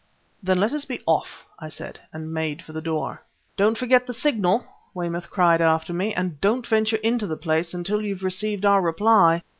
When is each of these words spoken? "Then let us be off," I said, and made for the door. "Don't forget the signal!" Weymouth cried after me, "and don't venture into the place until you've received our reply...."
"Then 0.41 0.59
let 0.59 0.73
us 0.73 0.83
be 0.83 0.99
off," 1.05 1.45
I 1.59 1.67
said, 1.67 1.99
and 2.11 2.33
made 2.33 2.63
for 2.63 2.73
the 2.73 2.81
door. 2.81 3.21
"Don't 3.55 3.77
forget 3.77 4.07
the 4.07 4.13
signal!" 4.13 4.65
Weymouth 4.95 5.29
cried 5.29 5.61
after 5.61 5.93
me, 5.93 6.11
"and 6.15 6.41
don't 6.41 6.65
venture 6.65 6.97
into 7.03 7.27
the 7.27 7.37
place 7.37 7.71
until 7.75 8.01
you've 8.01 8.23
received 8.23 8.65
our 8.65 8.81
reply...." 8.81 9.43